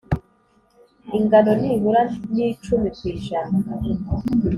ingano 1.17 1.51
nibura 1.61 2.01
n 2.33 2.35
icumi 2.49 2.87
ku 2.97 3.03
ijana 3.13 3.57